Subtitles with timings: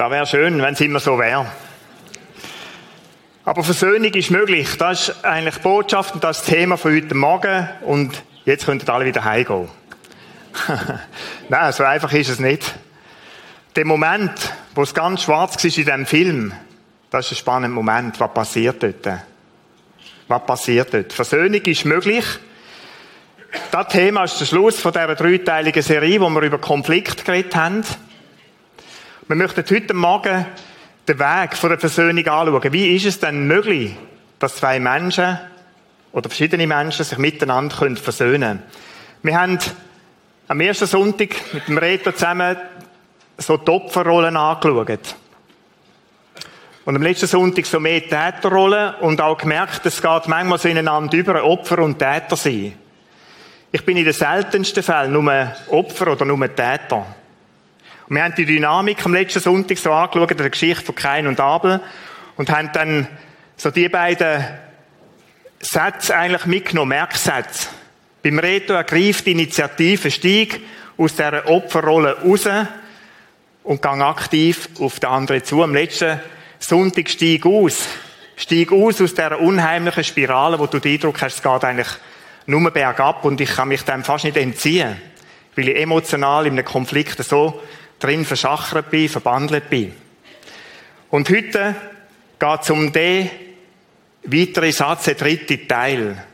[0.00, 1.44] Da wäre schön, wenn es immer so wäre.
[3.44, 4.78] Aber Versöhnung ist möglich.
[4.78, 7.68] Das ist eigentlich die Botschaft und das Thema von heute Morgen.
[7.82, 9.68] Und jetzt könnten alle wieder heimgehen.
[11.50, 12.74] Nein, so einfach ist es nicht.
[13.76, 16.54] Der Moment, wo es ganz schwarz war in diesem Film,
[17.10, 18.18] das ist ein spannender Moment.
[18.20, 19.06] Was passiert dort?
[20.28, 21.12] Was passiert dort?
[21.12, 22.24] Versöhnung ist möglich.
[23.70, 27.84] Das Thema ist der Schluss von dieser dreiteiligen Serie, wo wir über Konflikt geredet haben.
[29.30, 30.44] Wir möchten heute Morgen
[31.06, 32.72] den Weg von der Versöhnung anschauen.
[32.72, 33.94] Wie ist es denn möglich,
[34.40, 35.38] dass zwei Menschen
[36.10, 38.62] oder verschiedene Menschen sich miteinander können versöhnen können?
[39.22, 39.58] Wir haben
[40.48, 42.56] am ersten Sonntag mit dem Reto zusammen
[43.38, 45.14] so die Opferrollen angeschaut.
[46.84, 51.16] Und am letzten Sonntag so mehr Täterrollen und auch gemerkt, es geht manchmal so ineinander
[51.16, 52.72] über, Opfer und Täter sein.
[53.70, 57.06] Ich bin in den seltensten Fällen nur Opfer oder nur Täter.
[58.12, 61.80] Wir haben die Dynamik am letzten Sonntag so angeschaut, der Geschichte von Kain und Abel,
[62.36, 63.06] und haben dann
[63.56, 64.44] so die beiden
[65.60, 67.68] Sätze eigentlich mitgenommen, Merksätze.
[68.20, 70.58] Beim Reto ergreift die Initiative, steig
[70.98, 72.48] aus dieser Opferrolle raus
[73.62, 75.62] und gang aktiv auf den anderen zu.
[75.62, 76.18] Am letzten
[76.58, 77.86] Sonntag steig aus.
[78.34, 81.88] Steig aus aus dieser unheimlichen Spirale, wo du den Eindruck hast, es geht eigentlich
[82.46, 85.00] nur bergab und ich kann mich dem fast nicht entziehen,
[85.54, 87.62] weil ich emotional in einem Konflikt so
[88.00, 89.92] drin verschachert bin, verbandelt bin.
[91.10, 91.74] Und heute
[92.38, 93.30] geht es um den
[94.24, 96.24] weiteren Satz, der dritte Teil.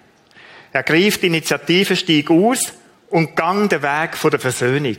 [0.72, 2.72] Er greift die Initiative, steigt aus
[3.10, 4.96] und gang den Weg der Versöhnung.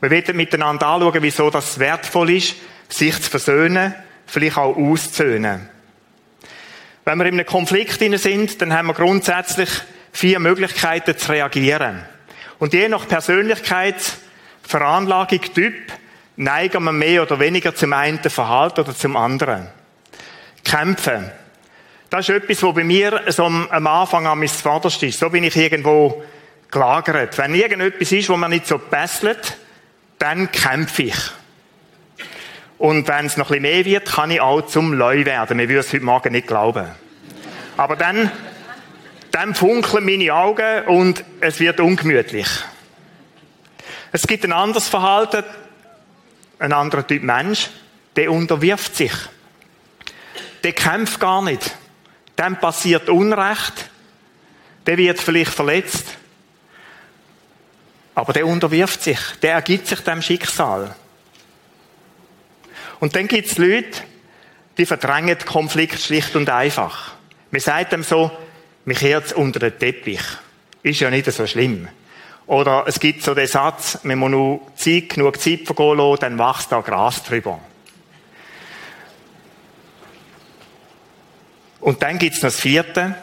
[0.00, 2.56] Wir werden miteinander anschauen, wieso das wertvoll ist,
[2.88, 3.94] sich zu versöhnen,
[4.26, 5.68] vielleicht auch auszusöhnen.
[7.04, 9.70] Wenn wir in einem Konflikt sind, dann haben wir grundsätzlich
[10.12, 12.02] vier Möglichkeiten zu reagieren.
[12.58, 13.96] Und je nach Persönlichkeit
[14.62, 15.74] Veranlagung, Typ,
[16.36, 19.68] neigen wir mehr oder weniger zum einen Verhalten oder zum anderen.
[20.64, 21.30] Kämpfen.
[22.10, 25.18] Das ist etwas, was bei mir so am Anfang an mein Vaterst ist.
[25.18, 26.22] So bin ich irgendwo
[26.70, 27.38] gelagert.
[27.38, 29.56] Wenn irgendetwas ist, wo man nicht so pässelt,
[30.18, 31.16] dann kämpfe ich.
[32.78, 35.58] Und wenn es noch ein bisschen mehr wird, kann ich auch zum Leu werden.
[35.58, 36.86] Wir würden es heute Morgen nicht glauben.
[37.76, 38.30] Aber dann,
[39.30, 42.48] dann funkeln meine Augen und es wird ungemütlich.
[44.12, 45.42] Es gibt ein anderes Verhalten,
[46.58, 47.70] ein anderer Typ Mensch,
[48.14, 49.12] der unterwirft sich.
[50.62, 51.74] Der kämpft gar nicht.
[52.38, 53.90] Dem passiert Unrecht.
[54.86, 56.06] Der wird vielleicht verletzt.
[58.14, 59.18] Aber der unterwirft sich.
[59.40, 60.94] Der ergibt sich dem Schicksal.
[63.00, 64.02] Und dann gibt es Leute,
[64.76, 67.14] die verdrängen Konflikt schlicht und einfach.
[67.50, 68.30] Man sagt dem so,
[68.84, 70.22] mich kehrt unter den Teppich.
[70.82, 71.88] Ist ja nicht so schlimm.
[72.52, 76.38] Oder es gibt so den Satz, man muss nur Zeit, genug Zeit vergehen lassen, dann
[76.38, 77.58] wächst da Gras drüber.
[81.80, 83.14] Und dann gibt es noch das vierte,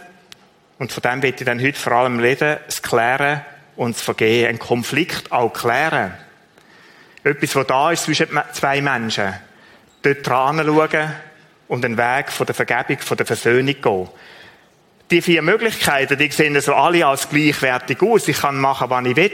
[0.80, 3.42] und von dem wird ich dann heute vor allem reden, das Klären
[3.76, 6.16] und das Vergehen, einen Konflikt auch klären.
[7.24, 9.36] Etwas, was da ist zwischen zwei Menschen.
[10.02, 11.12] Dort dran schauen
[11.68, 14.10] und den Weg von der Vergebung, von der Versöhnung gehen
[15.12, 18.28] die vier Möglichkeiten, die sehen so alle als gleichwertig aus.
[18.28, 19.32] Ich kann machen, was ich will.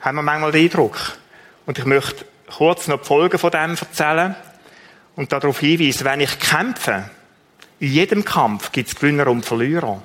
[0.00, 1.18] Haben wir manchmal den Eindruck.
[1.64, 4.36] Und ich möchte kurz noch die Folgen von dem erzählen
[5.16, 7.10] und darauf hinweisen, wenn ich kämpfe,
[7.78, 10.02] in jedem Kampf gibt es Gewinner und Verlierer.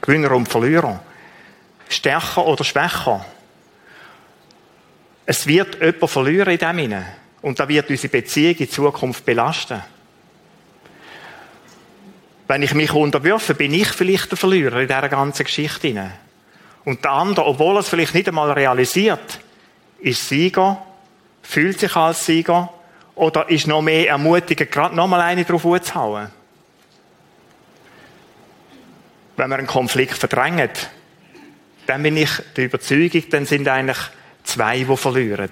[0.00, 1.02] Gewinner und Verlierer.
[1.88, 3.24] Stärker oder schwächer.
[5.26, 7.06] Es wird jemand verlieren in dem hinein.
[7.40, 9.82] Und da wird unsere Beziehung in Zukunft belasten.
[12.52, 16.10] Wenn ich mich unterwürfe, bin ich vielleicht der Verlierer in dieser ganzen Geschichte.
[16.84, 19.40] Und der andere, obwohl er es vielleicht nicht einmal realisiert,
[20.00, 20.84] ist Sieger,
[21.40, 22.70] fühlt sich als Sieger
[23.14, 26.28] oder ist noch mehr ermutigend, gerade noch mal eine drauf zu hauen.
[29.38, 30.90] Wenn man einen Konflikt verdrängt,
[31.86, 33.96] dann bin ich der Überzeugung, dann sind eigentlich
[34.44, 35.48] zwei, die verlieren.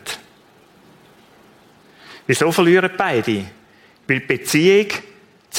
[2.27, 3.47] Wieso verlieren beide?
[4.07, 4.89] Weil die Beziehung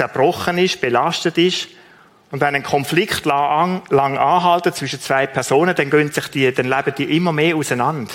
[0.01, 1.67] zerbrochen ist, belastet ist.
[2.31, 6.67] Und wenn ein Konflikt lang, lang anhaltet zwischen zwei Personen, dann gehen sich die, dann
[6.67, 8.11] leben die immer mehr auseinander.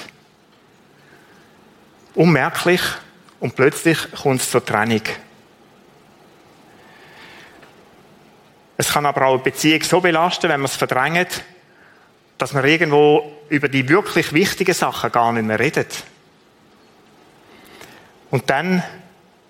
[2.16, 2.80] Unmerklich.
[3.38, 5.02] Und plötzlich kommt es zur Trennung.
[8.78, 11.44] Es kann aber auch eine Beziehung so belasten, wenn man es verdrängt,
[12.36, 16.02] dass man irgendwo über die wirklich wichtigen Sachen gar nicht mehr redet.
[18.30, 18.82] Und dann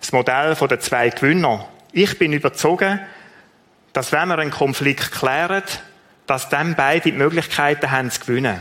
[0.00, 1.66] das Modell der zwei Gewinner.
[1.98, 3.00] Ich bin überzogen,
[3.94, 5.62] dass wenn wir einen Konflikt klären,
[6.26, 8.60] dass dann beide die Möglichkeiten haben zu gewinnen.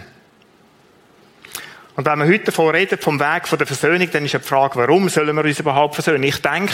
[1.98, 5.10] Und wenn wir heute davon reden, vom Weg der Versöhnung, dann ist die Frage, warum
[5.10, 6.24] sollen wir uns überhaupt versöhnen?
[6.24, 6.72] Ich denke,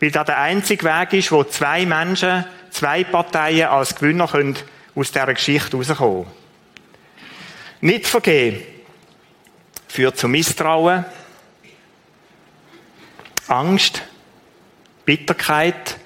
[0.00, 4.56] weil das der einzige Weg ist, wo zwei Menschen, zwei Parteien als Gewinner können
[4.96, 6.26] aus dieser Geschichte rauskommen.
[7.80, 8.60] Nicht vergeben
[9.86, 11.04] führt zu Misstrauen,
[13.46, 14.02] Angst,
[15.04, 15.96] Bitterkeit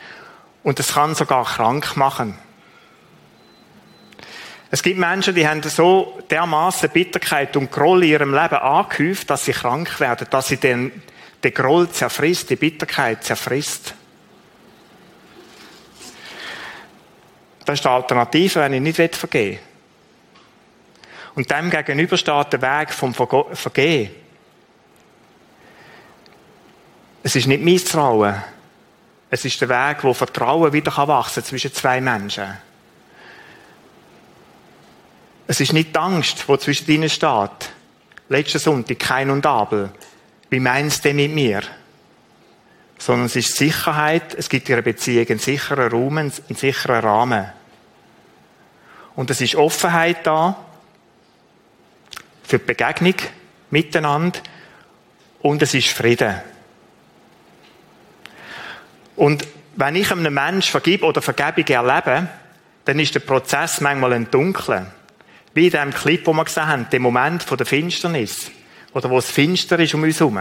[0.63, 2.39] und es kann sogar krank machen.
[4.71, 9.45] Es gibt Menschen, die haben so dermaßen Bitterkeit und Groll in ihrem Leben angehäuft, dass
[9.45, 10.91] sie krank werden, dass sie den,
[11.45, 13.95] den Groll zerfrisst, die Bitterkeit zerfrisst.
[17.65, 19.61] Das ist die Alternative, wenn ich nicht vergeben will.
[21.37, 24.11] Und dem gegenüber steht der Weg vom Vergehen.
[27.23, 28.43] Es ist nicht Misstrauen.
[29.31, 32.57] Es ist der Weg, wo Vertrauen wieder wachsen kann zwischen zwei Menschen.
[35.49, 37.71] Es ist nicht die Angst, die zwischen ihnen steht.
[38.29, 39.91] Letzten Sonntag, kein und Abel.
[40.51, 41.63] Wie meinst du denn mit mir?
[42.99, 47.47] Sondern es ist Sicherheit, es gibt ihre Beziehung einen sicheren Raum, einen sicheren Rahmen.
[49.15, 50.57] Und es ist Offenheit da
[52.43, 53.15] für die Begegnung
[53.71, 54.41] miteinander
[55.41, 56.41] und es ist Frieden.
[59.17, 59.47] Und
[59.77, 62.29] wenn ich einem Menschen vergib oder Vergebung erlebe,
[62.85, 64.87] dann ist der Prozess manchmal ein dunkler.
[65.55, 68.51] Wie in dem Clip, wo wir gesehen haben, der Moment der Finsternis.
[68.93, 70.41] Oder wo es finster ist um uns herum.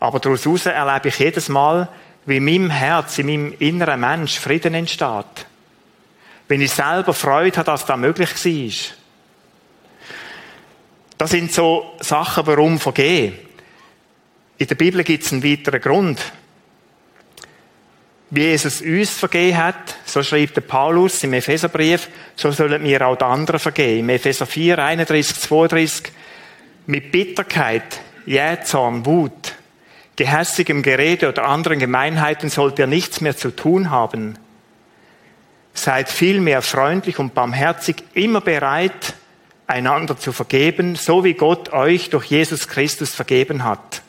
[0.00, 1.88] Aber daraus erlebe ich jedes Mal,
[2.24, 5.46] wie in meinem Herz, in meinem inneren Mensch Frieden entsteht.
[6.48, 8.96] Wenn ich selber Freude habe, dass das möglich war.
[11.18, 13.34] Das sind so Sachen, warum vergehen.
[14.58, 16.20] In der Bibel gibt es einen weiteren Grund.
[18.28, 23.16] Wie Jesus uns vergeben hat, so schreibt der Paulus im Epheserbrief, so sollen wir auch
[23.16, 24.00] die anderen vergeben.
[24.00, 26.12] Im Epheser 4, 31, 32,
[26.86, 29.54] mit Bitterkeit, Jähzorn, Wut,
[30.16, 34.38] gehässigem Gerede oder anderen Gemeinheiten sollt ihr nichts mehr zu tun haben.
[35.72, 39.14] Seid vielmehr freundlich und barmherzig, immer bereit,
[39.68, 44.02] einander zu vergeben, so wie Gott euch durch Jesus Christus vergeben hat.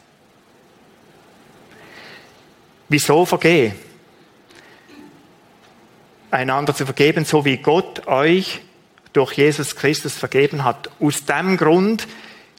[2.89, 3.73] Wieso vergehen?
[6.31, 8.61] Einander zu vergeben, so wie Gott euch
[9.13, 10.89] durch Jesus Christus vergeben hat.
[10.99, 12.07] Aus dem Grund,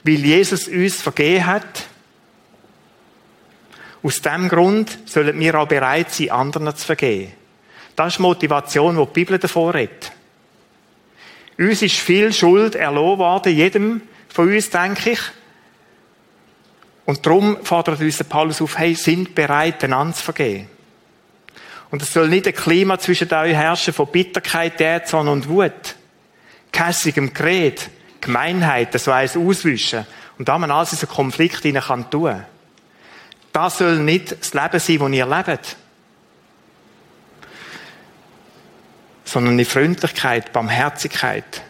[0.04, 1.86] weil Jesus uns vergeben hat,
[4.02, 7.32] aus dem Grund sollen wir auch bereit sein, anderen zu vergeben.
[7.96, 10.12] Das ist die Motivation, die die Bibel davor redet.
[11.58, 15.20] Uns ist viel Schuld erloben worden, jedem von uns, denke ich.
[17.04, 20.68] Und darum fordert uns Paulus auf, hey, sind bereit, einander zu vergeben.
[21.90, 25.94] Und es soll nicht ein Klima zwischen euch herrschen von Bitterkeit, Jähzorn und Wut.
[26.70, 27.88] Kässigem Gerät,
[28.20, 30.06] Gemeinheit, so eins auswischen.
[30.38, 32.44] Und da man alles in so Konflikt hinein kann tun.
[33.52, 35.76] Das soll nicht das Leben sein, das ihr lebt.
[39.24, 41.62] Sondern in Freundlichkeit, Barmherzigkeit.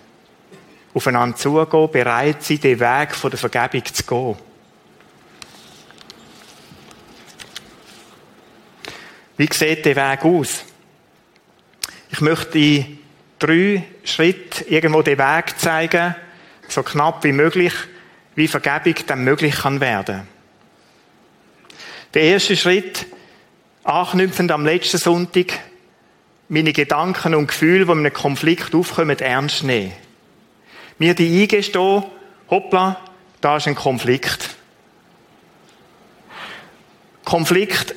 [0.95, 4.48] Aufeinander zugehen, bereit sein, den Weg der Vergebung zu gehen.
[9.39, 10.65] Wie sieht der Weg aus?
[12.11, 12.99] Ich möchte in
[13.39, 16.17] drei Schritte irgendwo den Weg zeigen,
[16.67, 17.73] so knapp wie möglich,
[18.35, 20.27] wie Vergebung dann möglich kann werden.
[22.15, 23.07] Der erste Schritt,
[23.85, 25.61] anknüpfend am letzten Sonntag,
[26.49, 29.93] meine Gedanken und Gefühle, die in einem Konflikt aufkommen, ernst nehmen.
[30.99, 32.03] Mir die eingestehen,
[32.51, 33.01] hoppla,
[33.41, 34.57] da ist ein Konflikt.
[37.25, 37.95] Konflikt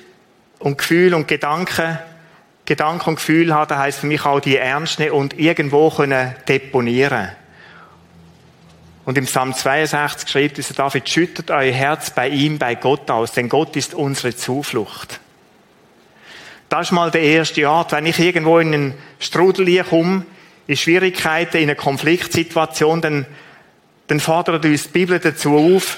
[0.62, 2.00] und Gefühl und Gedanken,
[2.66, 7.30] Gedanken und Gefühl haben, heisst für mich auch die ernst nehmen und irgendwo können deponieren.
[9.04, 13.32] Und im Psalm 62 schreibt dieser David, schüttet euer Herz bei ihm, bei Gott aus,
[13.32, 15.20] denn Gott ist unsere Zuflucht.
[16.70, 17.92] Das ist mal der erste Art.
[17.92, 20.26] Wenn ich irgendwo in einen Strudel komme,
[20.68, 23.26] in Schwierigkeiten, in eine Konfliktsituation, dann,
[24.08, 25.98] dann fordert uns die Bibel dazu auf,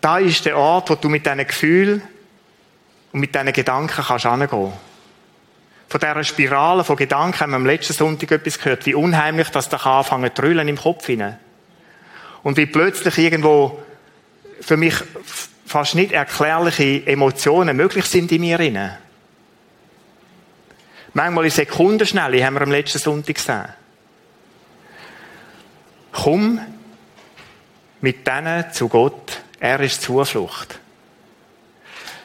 [0.00, 2.02] da ist der Ort, wo du mit deinen Gefühlen,
[3.12, 4.72] und mit diesen Gedanken kannst du hingehen.
[5.88, 9.68] Von dieser Spirale von Gedanken haben wir am letzten Sonntag etwas gehört, wie unheimlich das
[9.68, 11.38] da anfangen zu drüllen im Kopf hinein.
[12.42, 13.78] Und wie plötzlich irgendwo
[14.60, 14.94] für mich
[15.66, 18.96] fast nicht erklärliche Emotionen möglich sind in mir hinein.
[21.12, 23.68] Manchmal in Sekundenschnelle haben wir am letzten Sonntag gesehen.
[26.10, 26.60] Komm
[28.00, 29.42] mit denen zu Gott.
[29.60, 30.78] Er ist Zuflucht.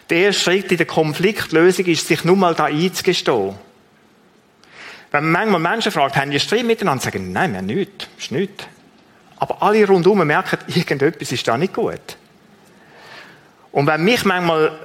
[0.10, 3.56] Der erste Schritt in der Konfliktlösung ist, sich nur mal da einzugestehen.
[5.12, 8.32] Wenn man manchmal Menschen fragt, haben die Streit miteinander, sagen, nein, wir haben nichts, ist
[8.32, 8.66] nichts.
[9.38, 12.18] Aber alle rundherum merken, irgendetwas ist da nicht gut.
[13.72, 14.78] Und wenn mich manchmal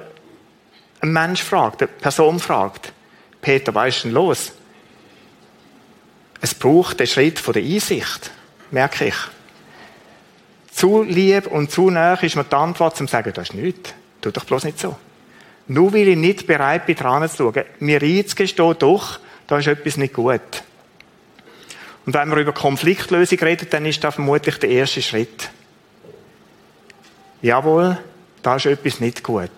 [1.01, 2.93] ein Mensch fragt, eine Person fragt,
[3.41, 4.53] Peter, was ist denn los?
[6.41, 8.31] Es braucht den Schritt von der Einsicht,
[8.71, 9.15] merke ich.
[10.71, 13.93] Zu lieb und zu nah ist mir die Antwort, zum zu sagen, das ist nichts.
[14.21, 14.95] Tu doch bloß nicht so.
[15.67, 19.97] Nur weil ich nicht bereit bin, dran zu schauen, mir einzugestehen, doch, da ist etwas
[19.97, 20.63] nicht gut.
[22.05, 25.49] Und wenn wir über Konfliktlösung reden, dann ist das vermutlich der erste Schritt.
[27.41, 27.97] Jawohl,
[28.41, 29.49] da ist etwas nicht gut.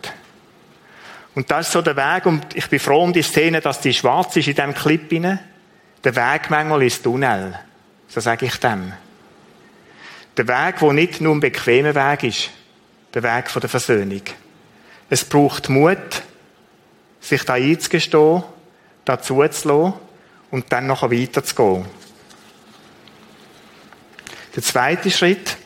[1.34, 3.94] Und das ist so der Weg, und ich bin froh um die Szene, dass die
[3.94, 5.40] schwarz ist in diesem Clip rein.
[6.04, 7.60] Der Weg manchmal ins Tunnel.
[8.08, 8.94] So sage ich dem.
[10.38, 12.50] Der Weg, wo nicht nur ein bequemer Weg ist.
[13.14, 14.22] Der Weg von der Versöhnung.
[15.10, 16.24] Es braucht Mut,
[17.20, 18.44] sich da einzugestehen,
[19.04, 19.94] da zuzulassen
[20.52, 21.86] und dann nachher weiterzugehen.
[24.56, 25.58] Der zweite Schritt,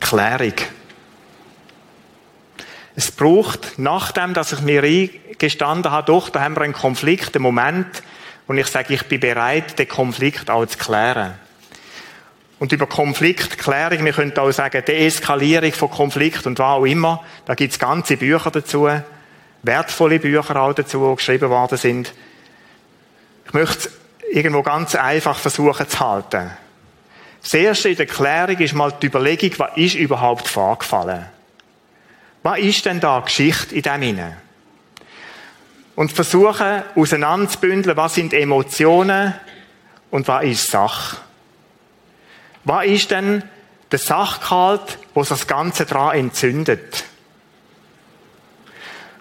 [0.00, 0.54] Klärung.
[2.94, 7.42] Es braucht, nachdem, dass ich mir eingestanden habe, doch, da haben wir einen Konflikt, einen
[7.42, 8.02] Moment,
[8.46, 11.34] wo ich sage, ich bin bereit, den Konflikt auch zu klären.
[12.64, 17.54] Und über Konfliktklärung, wir können auch sagen, Deeskalierung von Konflikt und was auch immer, da
[17.54, 18.88] gibt es ganze Bücher dazu,
[19.62, 22.14] wertvolle Bücher auch dazu, die geschrieben worden sind.
[23.44, 23.90] Ich möchte
[24.32, 26.52] irgendwo ganz einfach versuchen zu halten.
[27.42, 31.26] Das erste in der Klärung ist mal die Überlegung, was ist überhaupt vorgefallen?
[32.42, 34.36] Was ist denn da Geschichte in dem hinein?
[35.96, 39.34] Und versuchen, auseinanderzubündeln, was sind Emotionen
[40.10, 41.18] und was ist Sache?
[42.64, 43.42] Was ist denn
[43.90, 47.04] der Sachgehalt, wo das Ganze dran entzündet?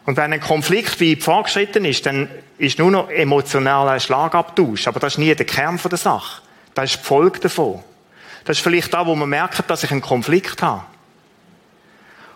[0.05, 4.87] Und wenn ein Konflikt wie vorgeschritten ist, dann ist nur noch emotionaler Schlagabtausch.
[4.87, 6.41] Aber das ist nie der Kern der Sache.
[6.73, 7.83] Das ist die Folge davon.
[8.43, 10.83] Das ist vielleicht da, wo man merkt, dass ich einen Konflikt habe.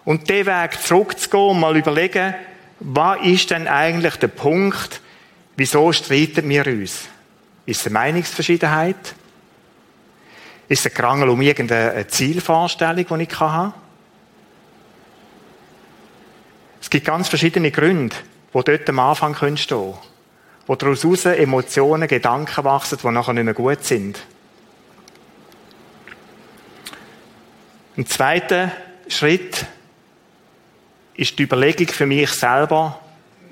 [0.06, 2.34] Und den Weg zurückzugehen und mal überlegen,
[2.80, 5.02] was ist denn eigentlich der Punkt,
[5.58, 7.10] wieso streiten wir uns?
[7.66, 9.16] Ist es eine Meinungsverschiedenheit?
[10.68, 13.74] Ist ein Krangel um irgendeine Zielvorstellung, die ich habe?
[16.82, 18.16] Es gibt ganz verschiedene Gründe,
[18.54, 19.94] die dort am Anfang stehen können.
[20.66, 24.20] Wo daraus Emotionen, Gedanken wachsen, die nachher nicht mehr gut sind.
[27.98, 28.72] Ein zweiter
[29.08, 29.66] Schritt
[31.16, 33.00] ist die Überlegung für mich selber.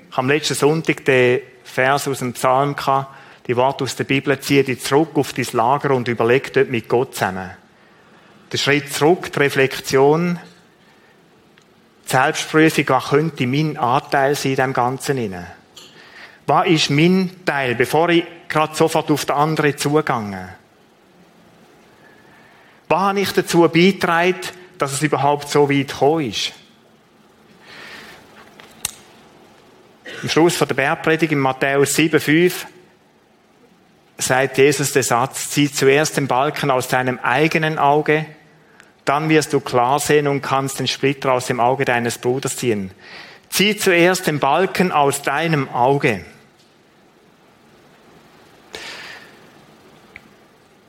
[0.08, 3.12] Ich habe am letzten Sonntag den Vers aus dem Psalm gehabt,
[3.46, 6.88] die Worte aus der Bibel, ziehe dich zurück auf dein Lager und überleg dort mit
[6.88, 7.50] Gott zusammen.
[8.52, 10.38] Der Schritt zurück, die Reflexion,
[12.04, 15.46] die Selbstprüfung, was könnte mein Anteil sein in dem Ganzen inne?
[16.46, 20.48] Was ist mein Teil, bevor ich gerade sofort auf den anderen zugegangen?
[22.88, 24.36] Was habe ich dazu beigetragen,
[24.78, 26.52] dass es überhaupt so weit gekommen ist?
[30.22, 32.66] Am Schluss von der Bergpredigt in Matthäus 7,5
[34.18, 38.26] sagt Jesus den Satz, zieh zuerst den Balken aus deinem eigenen Auge,
[39.04, 42.90] dann wirst du klar sehen und kannst den Splitter aus dem Auge deines Bruders ziehen.
[43.50, 46.24] Zieh zuerst den Balken aus deinem Auge.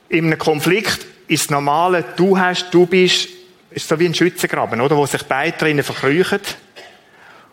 [0.08, 3.28] In einem Konflikt ist das Normale, du hast, du bist,
[3.70, 4.96] ist so wie ein Schützengraben, oder?
[4.96, 6.40] Wo sich beide drinnen verkrüchen.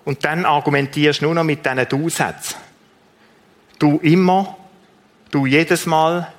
[0.06, 2.56] Und dann argumentierst du nur noch mit diesen Du-Sätzen.
[3.78, 4.58] Du immer,
[5.36, 6.32] du jedes Mal,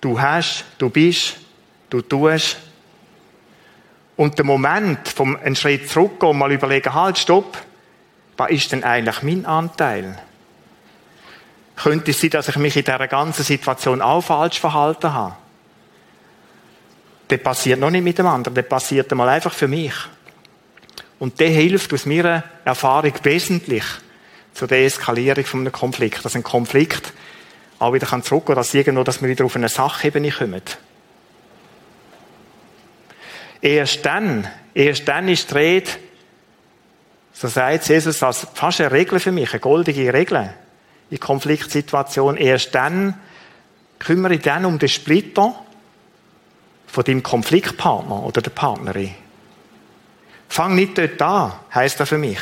[0.00, 1.38] du hast, du bist,
[1.90, 2.56] du tust.
[4.16, 7.58] Und der Moment vom einen Schritt zurückgehen und mal überlegen, halt, stopp,
[8.36, 10.18] was ist denn eigentlich mein Anteil?
[11.74, 15.34] Könnte es sein, dass ich mich in dieser ganzen Situation auch falsch verhalten habe?
[17.30, 19.94] der passiert noch nicht mit dem anderen, der passiert einmal einfach für mich.
[21.18, 23.84] Und der hilft aus meiner Erfahrung wesentlich
[24.52, 26.22] zur Deeskalierung von einem Konflikt.
[26.26, 27.14] Dass ein Konflikt
[27.82, 30.62] auch wieder zurückgehen kann, dass irgendwo, dass wir wieder auf eine Sachebene kommen.
[33.60, 35.90] Erst dann, erst dann ist die Rede,
[37.32, 40.52] so sagt Jesus, als fast eine Regel für mich, eine goldige Regel
[41.10, 42.40] in Konfliktsituationen.
[42.40, 43.20] Erst dann
[43.98, 45.54] kümmere ich dann um den Splitter,
[46.92, 49.14] von deinem Konfliktpartner oder der Partnerin.
[50.48, 52.38] Fang nicht dort an, heisst das für mich.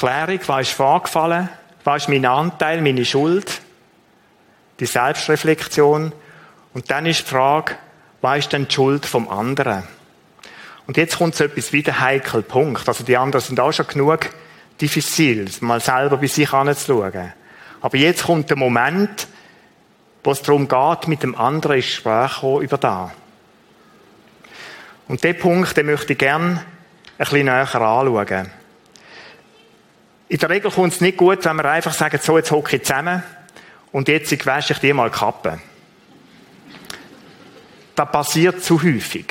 [0.00, 1.50] Klärung, was ist vorgefallen,
[1.84, 3.60] was ist mein Anteil, meine Schuld,
[4.80, 6.12] die Selbstreflexion.
[6.72, 7.74] Und dann ist die Frage,
[8.22, 9.82] was ist denn die Schuld vom anderen?
[10.86, 12.88] Und jetzt kommt so etwas wie der heikle Punkt.
[12.88, 14.30] Also die anderen sind auch schon genug
[14.80, 17.34] diffizil, mal selber bei sich anzuschauen.
[17.82, 19.28] Aber jetzt kommt der Moment,
[20.24, 23.12] wo es darum geht, mit dem anderen ins Gespräch über da.
[25.08, 26.64] Und den Punkt, den möchte ich gerne ein
[27.18, 28.59] bisschen näher anschauen.
[30.30, 32.84] In der Regel kommt es nicht gut, wenn wir einfach sagen, so, jetzt hocke ich
[32.84, 33.20] zusammen
[33.90, 35.58] und jetzt wasche ich dir mal die Kappe.
[37.96, 39.26] Das passiert zu häufig.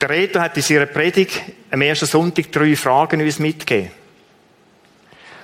[0.00, 3.90] Der Redner hat in seiner Predigt am ersten Sonntag drei Fragen uns mitgegeben.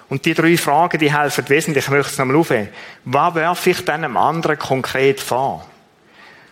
[0.08, 1.84] Und die drei Fragen, die helfen wesentlich.
[1.86, 2.68] Ich möchte es nochmal aufheben.
[3.06, 5.68] Was werfe ich dann einem anderen konkret vor?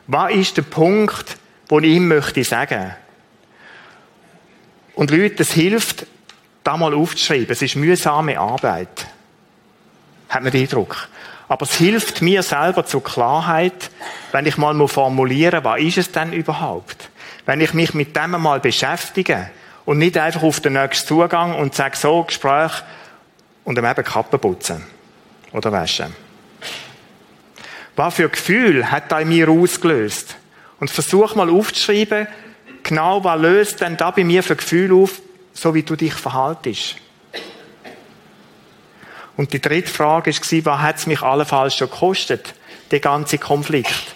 [0.09, 1.37] Was ist der Punkt,
[1.71, 2.97] den ich ihm möchte sagen?
[4.97, 6.07] Und Leute, es hilft,
[6.65, 7.51] da mal aufzuschreiben.
[7.51, 9.07] Es ist mühsame Arbeit.
[10.29, 11.09] Hat man den Eindruck.
[11.49, 13.91] Aber es hilft mir selber zur Klarheit,
[14.31, 17.11] wenn ich mal formulieren muss, was ist es denn überhaupt?
[17.45, 19.51] Wenn ich mich mit dem mal beschäftige
[19.85, 22.71] und nicht einfach auf den nächsten Zugang und sage so, Gespräch
[23.65, 24.85] und dann eben Kappen putzen
[25.53, 26.15] oder waschen.
[27.97, 30.37] Was für Gefühl hat da in mir ausgelöst?
[30.79, 32.29] Und versuch mal aufzuschreiben,
[32.83, 35.21] genau was löst denn da bei mir für Gefühl auf,
[35.61, 36.97] so wie du dich verhaltest.
[39.37, 42.55] Und die dritte Frage war, was hat es mich allenfalls schon gekostet,
[42.91, 44.15] der ganze Konflikt,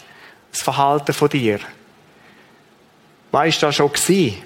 [0.50, 1.61] das Verhalten von dir?
[3.30, 4.42] Was war da schon gewesen?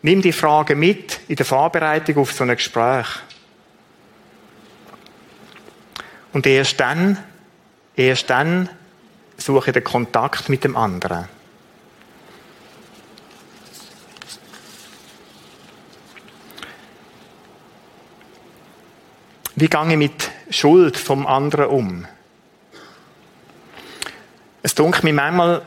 [0.00, 3.08] Nimm die Frage mit in der Vorbereitung auf so ein Gespräch.
[6.32, 7.22] Und erst dann,
[7.96, 8.70] erst dann
[9.36, 11.35] suche ich den Kontakt mit dem anderen.
[19.58, 22.06] Wie gehe ich mit Schuld vom anderen um?
[24.62, 25.62] Es dunkelt mir manchmal,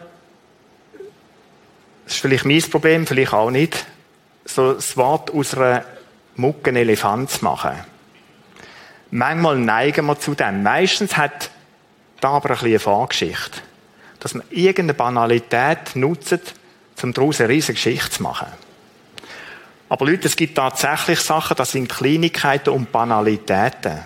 [2.06, 3.88] das ist vielleicht mein Problem, vielleicht auch nicht,
[4.46, 5.86] so das Wort aus einer
[6.36, 7.72] Mucke Elefant zu machen.
[9.10, 10.62] Manchmal neigen wir zu dem.
[10.62, 11.50] Meistens hat
[12.22, 13.62] da aber ein bisschen eine Vorgeschichte.
[14.20, 16.54] Dass man irgendeine Banalität nutzt,
[17.02, 18.50] um daraus eine riesige Geschichte zu machen.
[19.90, 24.06] Aber Leute, es gibt tatsächlich Sachen, das sind Kleinigkeiten und Banalitäten.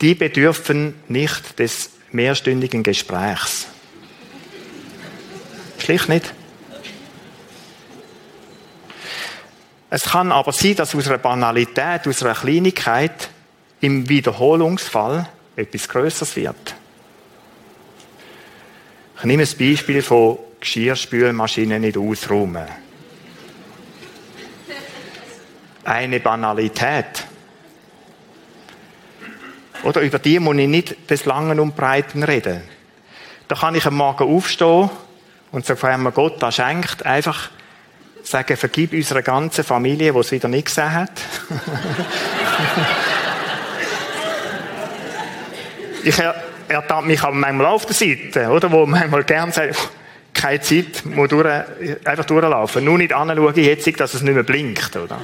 [0.00, 3.68] Die bedürfen nicht des mehrstündigen Gesprächs.
[5.78, 6.34] Schlicht nicht.
[9.90, 13.30] Es kann aber sein, dass aus einer Banalität, aus einer Kleinigkeit
[13.80, 16.74] im Wiederholungsfall etwas Größeres wird.
[19.18, 22.66] Ich nehme ein Beispiel von Geschirrspülmaschinen nicht ausräumen
[25.88, 27.26] eine Banalität.
[29.82, 32.62] Oder über die muss ich nicht des Langen und Breiten reden.
[33.46, 34.90] Da kann ich am Morgen aufstehen
[35.52, 37.50] und sofern mir Gott das schenkt, einfach
[38.22, 41.12] sagen, vergib unserer ganzen Familie, die es wieder nicht gesehen hat.
[46.04, 46.18] ich
[46.68, 48.70] ertappe mich aber manchmal auf der Seite, oder?
[48.70, 49.78] Wo manchmal gern sagt,
[50.34, 51.46] keine Zeit, muss durch,
[52.04, 52.84] einfach durchlaufen.
[52.84, 55.20] Nur nicht anschauen jetzt, dass es nicht mehr blinkt, oder?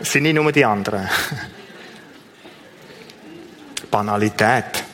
[0.00, 1.08] Es sind nicht nur die anderen.
[3.90, 4.84] Banalität.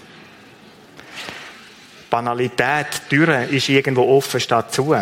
[2.08, 4.94] Banalität, Türe ist irgendwo offen statt zu.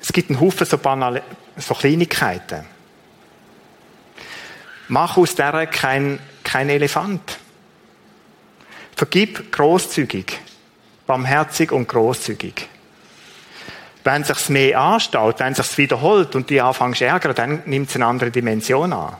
[0.00, 1.22] Es gibt einen Haufen so, Banal
[1.56, 2.64] so Kleinigkeiten.
[4.88, 7.38] Mach aus der kein, kein Elefant.
[8.96, 10.40] Vergib großzügig,
[11.06, 12.68] barmherzig und großzügig.
[14.04, 17.62] Wenn es sich mehr anstaut, wenn es sich wiederholt und die anfängst zu ärgern, dann
[17.66, 19.16] nimmt es eine andere Dimension an.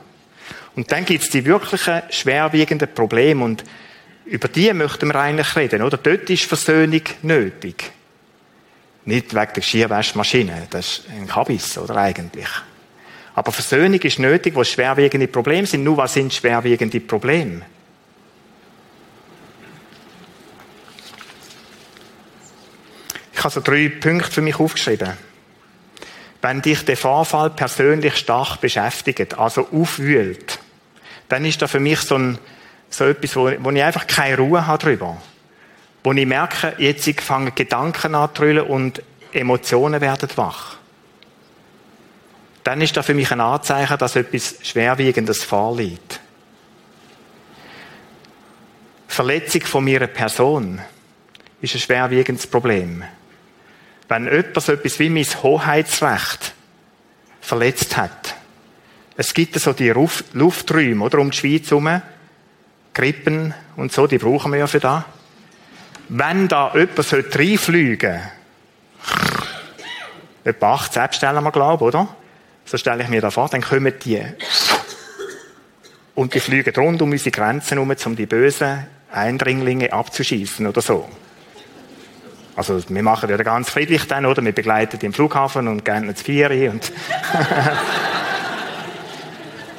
[0.75, 3.63] Und dann gibt es die wirklichen schwerwiegenden Probleme und
[4.25, 5.97] über die möchten wir eigentlich reden, oder?
[5.97, 7.91] Dort ist Versöhnung nötig.
[9.05, 12.47] Nicht wegen der Schierwaschmaschine, das ist ein Kabis, oder eigentlich.
[13.33, 15.83] Aber Versöhnung ist nötig, wo schwerwiegende Probleme sind.
[15.83, 17.61] Nur was sind schwerwiegende Probleme?
[23.39, 25.13] Ich habe so drei Punkte für mich aufgeschrieben.
[26.41, 30.59] Wenn dich der Vorfall persönlich stark beschäftigt, also aufwühlt,
[31.29, 32.37] dann ist da für mich so, ein,
[32.89, 35.21] so etwas, wo, wo ich einfach keine Ruhe habe drüber.
[36.03, 40.75] Wo ich merke, jetzt fangen Gedanken an zu und Emotionen werden wach.
[42.65, 46.19] Dann ist da für mich ein Anzeichen, dass etwas Schwerwiegendes vorliegt.
[49.07, 50.81] Verletzung von meiner Person
[51.61, 53.05] ist ein schwerwiegendes Problem
[54.09, 56.53] wenn jemand so etwas wie mein Hoheitsrecht
[57.39, 58.35] verletzt hat.
[59.15, 59.89] Es gibt so die
[60.33, 62.01] Lufträume, oder, um die Schweiz herum.
[62.93, 65.03] Krippen und so, die brauchen wir ja für das.
[66.09, 68.31] Wenn da jemand reinfliegen sollte,
[70.43, 72.15] etwa 8 stellen wir, glaube oder?
[72.69, 74.23] so stelle ich mir da vor, dann kommen die
[76.13, 81.09] und die fliegen rund um unsere Grenzen herum, um die bösen Eindringlinge abzuschießen oder so.
[82.59, 84.43] Also wir machen ja ganz friedlich dann, oder?
[84.43, 86.91] Wir begleiten den Flughafen und gehen ins Vieri und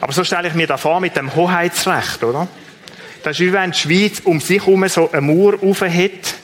[0.01, 2.49] Aber so stelle ich mir da vor mit dem Hoheitsrecht, oder?
[3.23, 6.37] Das ist wie wenn die Schweiz um sich herum so eine Mauer hat,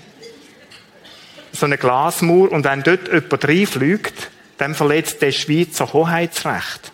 [1.53, 6.93] so eine Glasmauer, und wenn dort jemand reinfliegt, dann verletzt der Schweizer Hoheitsrecht.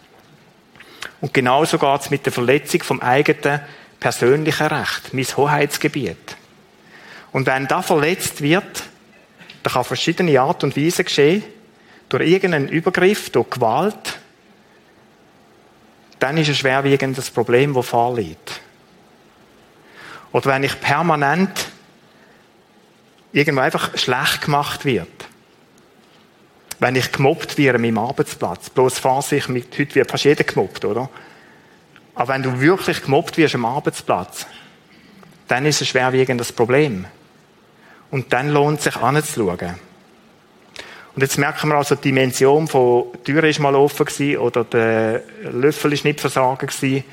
[1.20, 3.61] Und genauso geht es mit der Verletzung vom eigenen
[3.98, 6.37] persönlichen Recht, mein Hoheitsgebiet.
[7.33, 8.85] Und wenn das verletzt wird,
[9.62, 11.44] dann kann verschiedene Art und Weise geschehen,
[12.09, 14.18] durch irgendeinen Übergriff, durch Gewalt,
[16.18, 18.61] dann ist ein schwerwiegendes Problem, das vorliegt.
[20.33, 21.72] Oder wenn ich permanent
[23.33, 25.09] irgendwo einfach schlecht gemacht wird.
[26.79, 28.70] Wenn ich gemobbt werde an meinem Arbeitsplatz.
[28.70, 31.09] Bloß Vorsicht, mit, heute wird fast jeder gemobbt, oder?
[32.14, 34.46] Aber wenn du wirklich gemobbt wirst am Arbeitsplatz,
[35.48, 37.07] dann ist es ein schwerwiegendes Problem.
[38.12, 39.75] Und dann lohnt es sich anzuschauen.
[41.14, 44.64] Und jetzt merken wir also, die Dimension von die Tür ist mal offen gewesen, oder
[44.64, 47.05] der Löffel ist nicht versagen gewesen.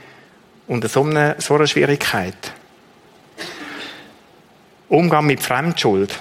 [0.68, 2.54] Und so eine, so eine Schwierigkeit.
[4.90, 6.20] Umgang mit Fremdschuld.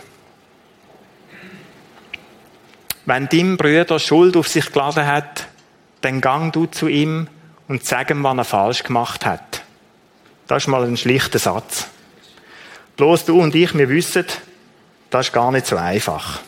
[3.04, 5.48] Wenn dein Bruder Schuld auf sich geladen hat,
[6.02, 7.26] dann gang du zu ihm
[7.66, 9.62] und sag ihm, was er falsch gemacht hat.
[10.46, 11.88] Das ist mal ein schlichter Satz.
[12.96, 14.24] Bloß du und ich, wir wissen,
[15.10, 16.40] das ist gar nicht so einfach.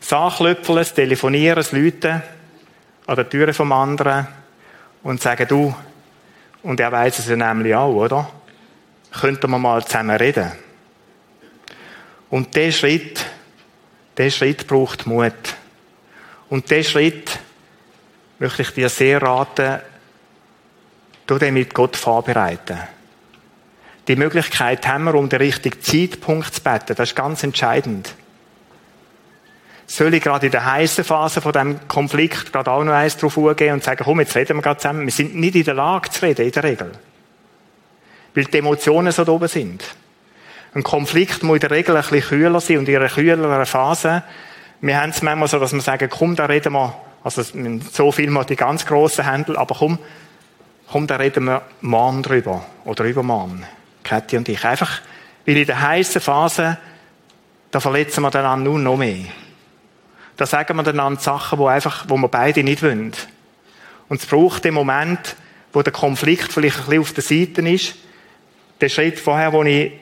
[0.00, 2.22] Sachlöpfeln, telefonieren, Leute
[3.06, 4.26] an der Tür vom anderen
[5.02, 5.74] und sagen, du,
[6.62, 8.30] und er weiß es ja nämlich auch, oder?
[9.10, 10.52] könnten wir mal zusammen reden.
[12.30, 13.24] Und der Schritt,
[14.16, 15.56] der Schritt braucht Mut.
[16.48, 17.38] Und der Schritt
[18.38, 19.80] möchte ich dir sehr raten,
[21.26, 22.78] du den mit Gott vorbereiten.
[24.08, 26.94] Die Möglichkeit haben wir, um den richtigen Zeitpunkt zu beten.
[26.96, 28.14] Das ist ganz entscheidend.
[29.86, 33.38] Soll ich gerade in der heißen Phase von dem Konflikt gerade auch noch eins drauf
[33.56, 35.04] gehen und sagen, komm, jetzt reden wir gerade zusammen.
[35.04, 36.92] Wir sind nicht in der Lage zu reden, in der Regel
[38.34, 39.84] weil die Emotionen so oben sind.
[40.74, 44.22] Ein Konflikt muss in der Regel ein bisschen kühler sein und in einer kühleren Phase.
[44.80, 48.30] Wir haben es manchmal so, dass wir sagen, komm, da reden wir, also so viel
[48.30, 49.98] mal die ganz grossen Händel, aber komm,
[50.90, 53.66] komm, da reden wir morgen drüber oder übermorgen.
[54.02, 54.64] Kathi und ich.
[54.64, 55.00] Einfach,
[55.46, 56.78] weil in der heißen Phase,
[57.70, 59.26] da verletzen wir dann nur noch mehr.
[60.36, 63.12] Da sagen wir dann Sachen, wo einfach, wo wir beide nicht wollen.
[64.08, 65.36] Und es braucht den Moment,
[65.72, 67.94] wo der Konflikt vielleicht ein bisschen auf der Seite ist,
[68.80, 69.92] der Schritt vorher, wo ich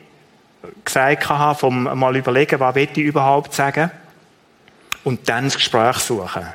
[0.84, 3.90] gesagt habe, vom mal überlegen, was will ich überhaupt sagen,
[5.04, 6.46] und dann das Gespräch suchen,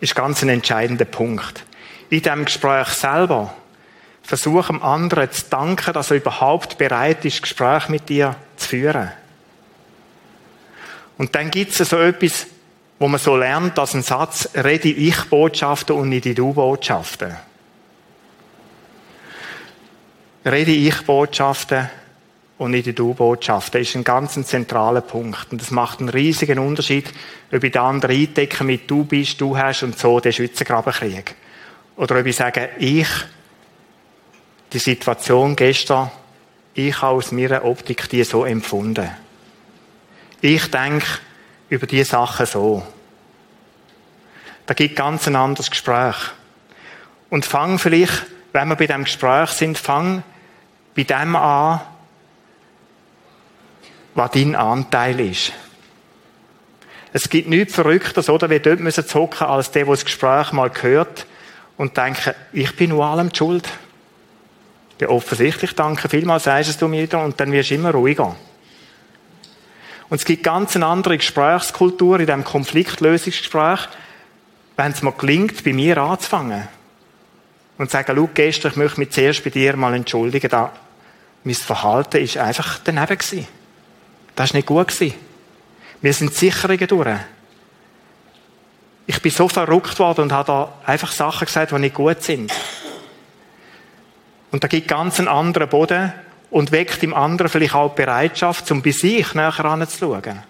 [0.00, 1.64] ist ganz ein entscheidender Punkt.
[2.10, 3.54] In dem Gespräch selber
[4.26, 9.12] versuche dem anderen zu danken, dass er überhaupt bereit ist, Gespräch mit dir zu führen.
[11.18, 12.46] Und dann gibt es so etwas,
[12.98, 17.36] wo man so lernt, dass ein Satz rede ich Botschaften und nicht du Botschaften
[20.46, 21.90] rede ich Botschaften
[22.58, 23.80] und nicht die Du-Botschaften.
[23.80, 25.48] Das ist ein ganz zentraler Punkt.
[25.50, 27.12] Und das macht einen riesigen Unterschied,
[27.52, 31.34] ob ich den anderen eindecke mit Du bist, Du hast und so den Schützengrabenkrieg.
[31.96, 33.08] Oder ob ich sage, ich,
[34.72, 36.10] die Situation gestern,
[36.74, 39.10] ich habe aus meiner Optik die so empfunden.
[40.40, 41.06] Ich denke
[41.68, 42.82] über diese Sachen so.
[44.66, 46.16] Da gibt ganz ein anderes Gespräch.
[47.30, 50.22] Und fang vielleicht, wenn wir bei dem Gespräch sind, fang
[50.94, 51.80] bei dem an,
[54.14, 55.52] was dein Anteil ist.
[57.12, 58.50] Es gibt nichts Verrücktes, oder?
[58.50, 61.26] Wir dort müssen zocken, als der, der das Gespräch mal hört
[61.76, 63.68] und denken, ich bin nur allem schuld.
[65.00, 68.34] Ja, offensichtlich, danke vielmals, sagst du mir und dann wirst du immer ruhiger.
[70.08, 73.88] Und es gibt ganz eine andere Gesprächskultur in diesem Konfliktlösungsgespräch,
[74.76, 76.68] wenn es mir gelingt, bei mir anzufangen.
[77.78, 80.72] Und sagen, schau, gestern, ich möchte mich zuerst bei dir mal entschuldigen, da
[81.44, 83.46] mein Verhalten ist einfach daneben gewesen.
[84.34, 85.14] Das war nicht gut gewesen.
[86.00, 87.18] Wir sind Sicherungen durch.
[89.06, 92.52] Ich bin so verrückt worden und habe da einfach Sachen gesagt, die nicht gut sind.
[94.56, 96.14] Und da gibt ganz einen anderen Boden
[96.50, 100.42] und weckt im anderen vielleicht auch die Bereitschaft, um bei sich näher anzuschauen.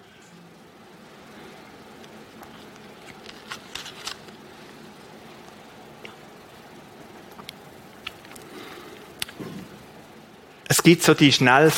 [10.69, 11.69] Es gibt so die schnellen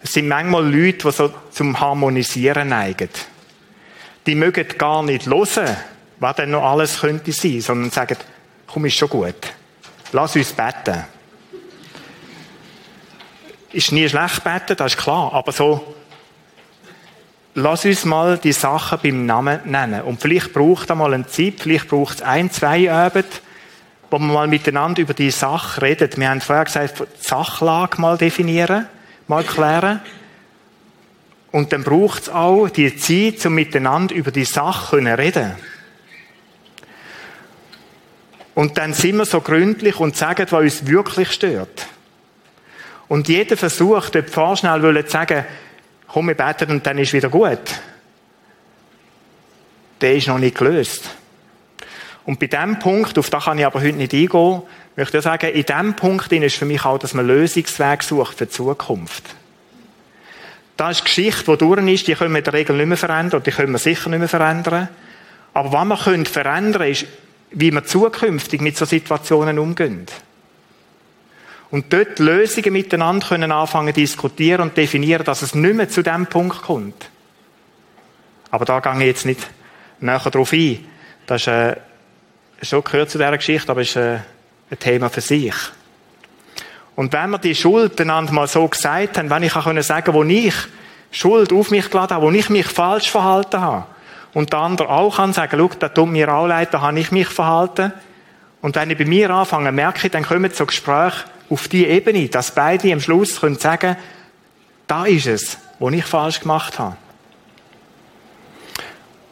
[0.00, 3.08] Es sind manchmal Leute, die so zum Harmonisieren neigen.
[4.28, 5.76] die mögen gar nicht hören,
[6.20, 8.16] was denn noch alles könnte sein, sondern sagen,
[8.68, 9.54] komm, ist schon gut.
[10.12, 11.04] Lass uns beten.
[13.72, 15.94] Ist nie schlecht beten, das ist klar, aber so,
[17.54, 20.02] lass uns mal die Sachen beim Namen nennen.
[20.02, 23.40] Und vielleicht braucht es mal eine Zeit, vielleicht braucht es ein, zwei Abend,
[24.10, 26.18] wo man mal miteinander über die Sache redet.
[26.18, 28.86] Wir haben vorher gesagt, die Sachlage mal definieren,
[29.26, 30.00] mal klären.
[31.50, 35.52] Und dann braucht es auch die Zeit, um miteinander über die Sache zu reden.
[38.54, 41.86] Und dann sind wir so gründlich und sagen, was uns wirklich stört.
[43.08, 45.44] Und jeder versucht, dort vorschnell zu sagen,
[46.08, 47.60] komm, wir beten und dann ist wieder gut.
[50.00, 51.10] Der ist noch nicht gelöst.
[52.24, 54.62] Und bei dem Punkt, auf das kann ich aber heute nicht eingehen,
[54.96, 58.46] möchte ich sagen, in dem Punkt ist für mich auch, dass man Lösungsweg sucht für
[58.46, 59.24] die Zukunft.
[60.76, 63.38] Das ist Geschichte, die durch ist, die können wir in der Regel nicht mehr verändern,
[63.38, 64.88] und die können wir sicher nicht mehr verändern.
[65.54, 67.06] Aber was wir verändern können, ist,
[67.52, 70.06] wie wir zukünftig mit so Situationen umgehen.
[71.70, 76.26] Und dort Lösungen miteinander können anfangen diskutieren und definieren, dass es nicht mehr zu dem
[76.26, 77.08] Punkt kommt.
[78.50, 79.40] Aber da gehe ich jetzt nicht
[80.00, 80.84] näher drauf ein.
[81.26, 81.76] Das ist äh,
[82.60, 84.18] schon gehört zu dieser Geschichte, aber ist äh,
[84.70, 85.54] ein Thema für sich.
[86.94, 90.14] Und wenn wir die Schuld einander mal so gesagt haben, wenn ich auch sagen können,
[90.14, 90.54] wo ich
[91.10, 93.86] Schuld auf mich geladen habe, wo ich mich falsch verhalten habe,
[94.34, 97.12] und der andere auch kann sagen, schau, da tut mir auch leid, da habe ich
[97.12, 97.92] mich verhalten.
[98.62, 102.28] Und wenn ich bei mir anfange, merke ich, dann kommen so Gespräche auf die Ebene,
[102.28, 103.96] dass beide am Schluss können sagen,
[104.86, 106.96] da ist es, wo ich falsch gemacht habe.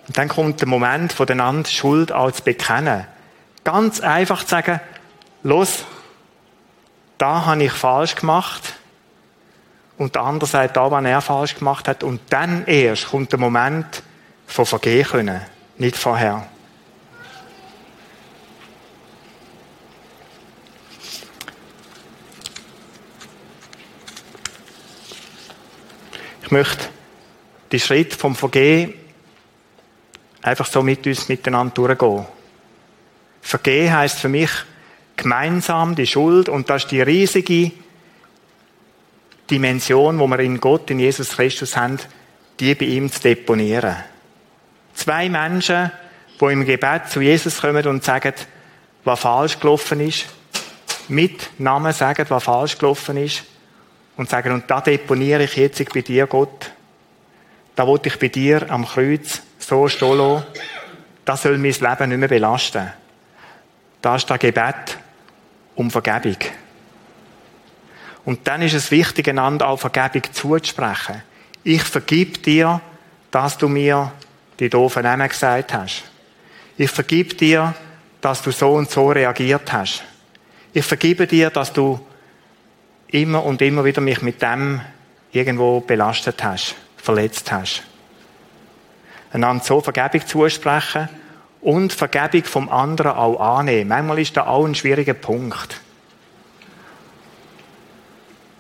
[0.07, 3.07] Und dann kommt der Moment, wo den anderen Schuld zu bekennen.
[3.65, 4.81] Ganz einfach zu sagen,
[5.43, 5.85] los,
[7.17, 8.75] da habe ich falsch gemacht.
[9.97, 12.03] Und der andere sagt da, was er falsch gemacht hat.
[12.03, 14.03] Und dann erst kommt der Moment
[14.51, 15.41] von vergehen können,
[15.79, 16.47] nicht vorher.
[26.43, 26.89] Ich möchte
[27.71, 28.95] die Schritt vom Vergehen
[30.43, 32.27] einfach so mit uns miteinander durchgehen.
[33.41, 34.51] Vergehen heißt für mich
[35.15, 37.71] gemeinsam die Schuld und das ist die riesige
[39.49, 42.01] Dimension, wo wir in Gott, in Jesus Christus haben,
[42.59, 44.10] die bei ihm zu deponieren.
[44.95, 45.91] Zwei Menschen,
[46.41, 48.35] die im Gebet zu Jesus kommen und sagen,
[49.05, 50.27] was falsch gelaufen ist,
[51.09, 53.45] mit Namen sagen, was falsch gelaufen ist
[54.17, 56.71] und sagen, und da deponiere ich jetzt bei dir, Gott.
[57.75, 60.45] Da wollte ich bei dir am Kreuz so stehen lassen.
[61.25, 62.93] Das soll mein Leben nicht mehr belasten.
[64.03, 64.99] Da ist das Gebet
[65.75, 66.37] um Vergebung.
[68.25, 71.23] Und dann ist es wichtig, einander auch Vergebung zuzusprechen.
[71.65, 72.81] Ich vergib dir,
[73.31, 74.13] dass du mir
[74.61, 76.05] die doofen Namen gesagt hast.
[76.77, 77.75] Ich vergib dir,
[78.21, 80.05] dass du so und so reagiert hast.
[80.73, 81.99] Ich vergebe dir, dass du
[83.09, 84.81] immer und immer wieder mich mit dem
[85.33, 87.83] irgendwo belastet hast, verletzt hast.
[89.33, 91.09] Einander so Vergebung zusprechen
[91.61, 93.89] und Vergebung vom anderen auch annehmen.
[93.89, 95.81] Manchmal ist da auch ein schwieriger Punkt.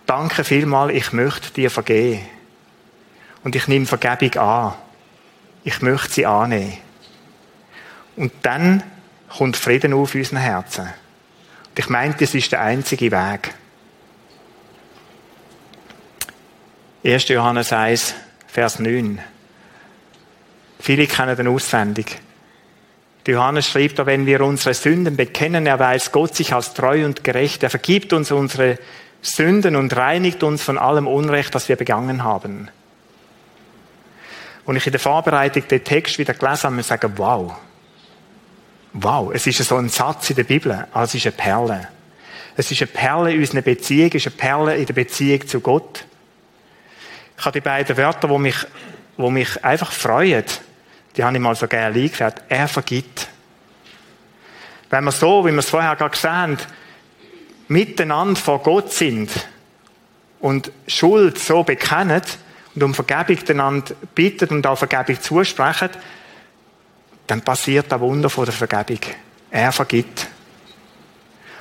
[0.07, 2.23] Danke vielmal, ich möchte dir vergehen.
[3.45, 4.75] Und ich nehme Vergebung an.
[5.65, 6.79] Ich möchte sie annehmen.
[8.17, 8.83] Und dann
[9.29, 10.85] kommt Frieden auf unseren Herzen.
[10.85, 13.55] Und ich meine, das ist der einzige Weg.
[17.05, 17.29] 1.
[17.29, 18.15] Johannes 1,
[18.47, 19.21] Vers 9.
[20.81, 22.19] Viele kennen den auswendig.
[23.27, 27.23] Johannes schrieb da, wenn wir unsere Sünden bekennen, er weiß Gott sich als treu und
[27.23, 27.63] gerecht.
[27.63, 28.77] Er vergibt uns unsere
[29.23, 32.71] Sünden und reinigt uns von allem Unrecht, das wir begangen haben.
[34.65, 37.57] Und ich in der Vorbereitung den Text wieder gelesen habe, muss sagen, wow.
[38.93, 41.89] Wow, es ist so ein Satz in der Bibel, also es ist eine Perle.
[42.57, 45.61] Es ist eine Perle in unserer Beziehung, es ist eine Perle in der Beziehung zu
[45.61, 46.05] Gott.
[47.39, 48.67] Ich habe die beiden Wörter, die mich,
[49.17, 50.45] die mich einfach freuen,
[51.17, 52.43] die habe ich mal so gerne eingeführt.
[52.49, 53.29] Er vergibt.
[54.91, 56.59] Wenn wir so, wie wir es vorher gerade gesehen haben,
[57.69, 59.31] miteinander vor Gott sind
[60.41, 62.23] und Schuld so bekennen
[62.75, 65.91] und um Vergebung einander bitten und auch Vergebung zusprechen,
[67.27, 69.01] dann passiert ein Wunder von der Vergebung.
[69.51, 70.29] Er vergibt.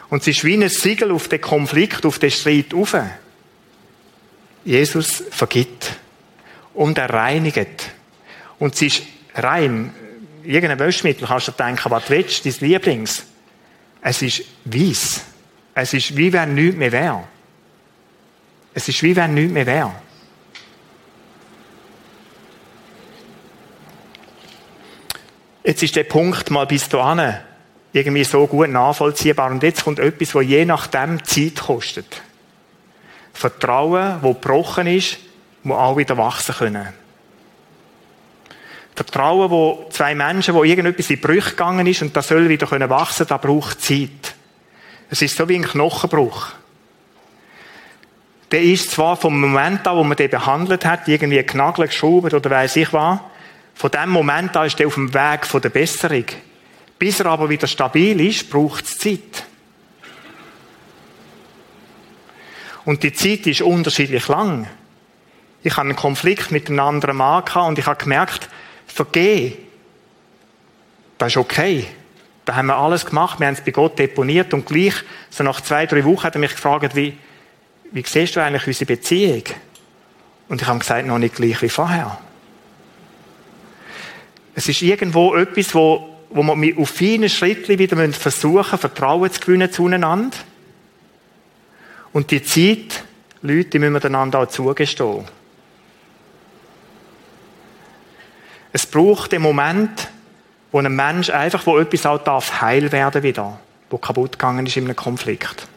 [0.09, 2.95] Und es ist wie ein Siegel auf den Konflikt, auf den Streit auf.
[4.65, 5.95] Jesus vergibt
[6.73, 7.91] und er reinigt.
[8.57, 9.03] Und es ist
[9.35, 9.93] rein,
[10.43, 13.23] irgendein Wäschmittel kannst du denken, was du willst, dein Lieblings.
[14.01, 15.21] Es ist weiß.
[15.75, 17.23] Es ist wie wenn nichts mehr wäre.
[18.73, 19.93] Es ist wie wenn nichts mehr wäre.
[25.69, 27.35] Jetzt ist der Punkt mal bis dahin
[27.93, 29.51] irgendwie so gut nachvollziehbar.
[29.51, 32.23] Und jetzt kommt etwas, was je nachdem Zeit kostet.
[33.33, 35.19] Vertrauen, wo gebrochen ist,
[35.61, 36.87] muss auch wieder wachsen können.
[38.95, 42.89] Vertrauen, wo zwei Menschen, wo irgendetwas in Brüche gegangen ist und das soll wieder können
[42.89, 44.33] wachsen, da braucht Zeit.
[45.11, 46.47] Es ist so wie ein Knochenbruch.
[48.49, 52.49] Der ist zwar vom Moment an, wo man den behandelt hat, irgendwie genagelt, geschraubt oder
[52.49, 53.19] weiss ich was,
[53.79, 56.25] von dem Moment an ist er auf dem Weg der Besserung.
[56.99, 59.45] Bis er aber wieder stabil ist, braucht es Zeit.
[62.83, 64.67] Und die Zeit ist unterschiedlich lang.
[65.63, 68.49] Ich habe einen Konflikt mit einem anderen Mann gehabt und ich habe gemerkt,
[68.85, 69.53] vergehen,
[71.17, 71.87] das ist okay.
[72.43, 74.95] Da haben wir alles gemacht, wir haben es bei Gott deponiert und gleich,
[75.29, 77.17] so nach zwei, drei Wochen hat er mich gefragt, wie,
[77.93, 79.43] wie siehst du eigentlich unsere Beziehung?
[80.49, 82.19] Und ich habe gesagt, noch nicht gleich wie vorher.
[84.59, 89.71] Es ist irgendwo etwas, wo, wo wir auf feinen Schritten wieder versuchen Vertrauen zu gewinnen
[89.71, 90.37] zueinander.
[92.11, 93.05] Und die Zeit,
[93.41, 95.23] Leute, die müssen wir einander auch zugestehen.
[98.73, 100.09] Es braucht den Moment,
[100.73, 104.75] wo ein Mensch einfach, wo etwas auch darf heil werden wieder, wo kaputt gegangen ist
[104.75, 105.69] in einem Konflikt.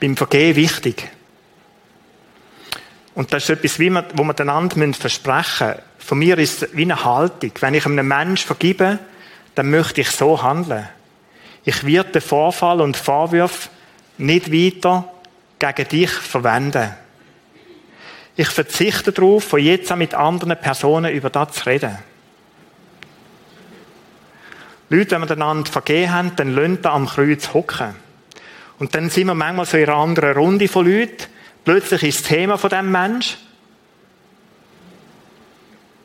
[0.00, 1.10] Beim Vergehen wichtig.
[3.14, 5.82] Und das ist etwas, wie wir, wo wir einander versprechen müssen.
[5.98, 7.50] Von mir ist es wie eine Haltung.
[7.60, 8.98] Wenn ich einem Menschen vergebe,
[9.54, 10.88] dann möchte ich so handeln.
[11.64, 13.70] Ich werde den Vorfall und Vorwürfe
[14.18, 15.10] nicht weiter
[15.58, 16.94] gegen dich verwenden.
[18.36, 21.98] Ich verzichte darauf, von jetzt an mit anderen Personen über das zu reden.
[24.90, 27.96] Leute, wenn wir einander vergeben haben, dann wir am Kreuz hocken.
[28.78, 31.24] Und dann sind wir manchmal so in einer anderen Runde von Leuten.
[31.64, 33.38] Plötzlich ist das Thema von dem Mensch.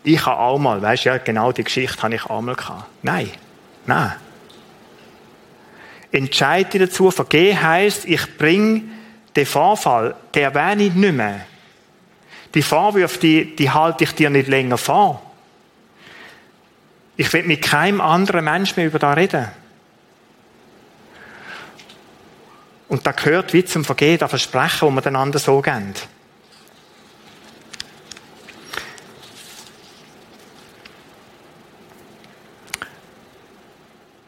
[0.03, 2.85] Ich habe auch mal, weißt du, ja, genau die Geschichte habe ich auch mal gehabt.
[3.03, 3.29] Nein.
[3.85, 4.13] Nein.
[6.11, 8.83] Entscheide dazu, vergehen heisst, ich bringe
[9.35, 11.45] den Vorfall, der erwähne ich nicht mehr.
[12.53, 15.21] Die Vorwürfe, die, die halte ich dir nicht länger vor.
[17.15, 19.47] Ich will mit keinem anderen Menschen mehr über das reden.
[22.91, 25.93] Und da gehört wie zum Vergehen, das Versprechen, das wir einander so geben.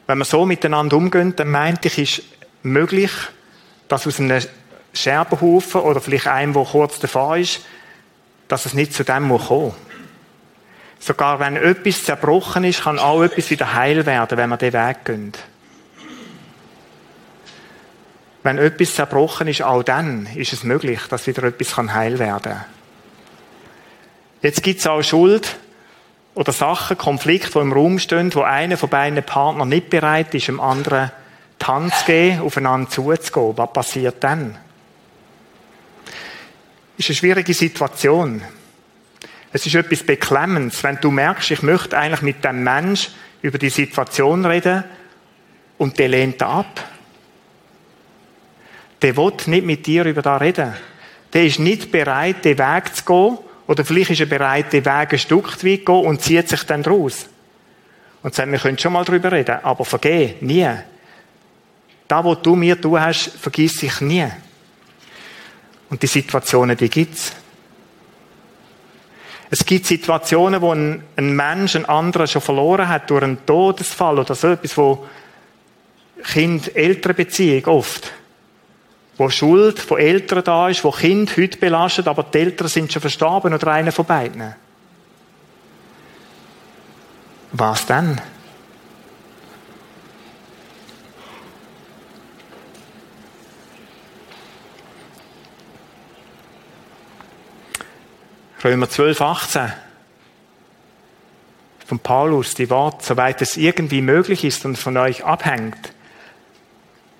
[0.07, 2.23] Wenn wir so miteinander umgehen, dann meinte ich, ist
[2.61, 3.11] möglich,
[3.89, 4.41] dass aus einem
[4.93, 7.65] Scherbenhaufen oder vielleicht einem, der kurz davor ist,
[8.47, 9.73] dass es nicht zu dem muss.
[10.99, 15.03] Sogar wenn etwas zerbrochen ist, kann auch etwas wieder heil werden, wenn wir den Weg
[15.03, 15.33] gehen.
[18.43, 22.65] Wenn etwas zerbrochen ist, auch dann ist es möglich, dass wieder etwas heil werden kann.
[24.41, 25.57] Jetzt gibt es auch Schuld
[26.35, 30.49] oder Sachen, Konflikte, die im Raum stehen, wo einer von beiden Partnern nicht bereit ist,
[30.49, 31.11] dem anderen
[31.61, 33.57] die Hand zu geben, aufeinander zuzugehen.
[33.57, 34.57] Was passiert dann?
[36.97, 38.41] ist eine schwierige Situation.
[39.51, 43.09] Es ist etwas Beklemmendes, wenn du merkst, ich möchte eigentlich mit dem Mensch
[43.41, 44.83] über die Situation reden
[45.77, 46.83] und der lehnt ab.
[49.03, 50.73] Der will nicht mit dir über das reden.
[51.33, 53.37] Der ist nicht bereit, den Weg zu gehen,
[53.67, 56.63] oder vielleicht ist er bereit, den Weg ein Stück weit zu gehen und zieht sich
[56.63, 57.27] dann raus.
[58.23, 60.69] Und sagt, wir können schon mal darüber reden, aber vergeh, nie.
[62.07, 64.25] Da, wo du mir tun hast, vergiss ich nie.
[65.89, 67.33] Und die Situationen, die gibt's.
[69.49, 74.17] Es gibt Situationen, wo ein, ein Mensch einen anderen schon verloren hat durch einen Todesfall
[74.19, 75.05] oder so etwas, wo
[76.23, 78.11] Kind-Eltern-Beziehung oft,
[79.17, 83.01] wo Schuld von Eltern da ist, wo Kind heute belastet, aber die Eltern sind schon
[83.01, 84.55] verstorben oder einer von beiden.
[87.51, 88.19] Was dann?
[98.63, 99.73] Römer 12, 18.
[101.85, 105.92] Von Paulus, die Worte, soweit es irgendwie möglich ist und von euch abhängt,